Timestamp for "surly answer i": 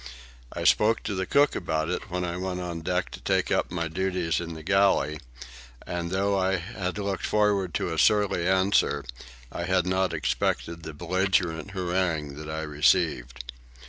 7.99-9.65